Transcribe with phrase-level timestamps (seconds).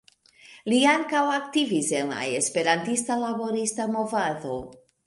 [0.71, 4.61] Li ankaŭ aktivis en la esperantista laborista movado.